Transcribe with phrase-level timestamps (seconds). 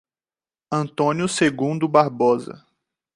[0.73, 2.65] Antônio Segundo Barbosa